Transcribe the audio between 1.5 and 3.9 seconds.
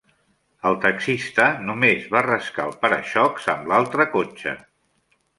només va rascar el para-xocs amb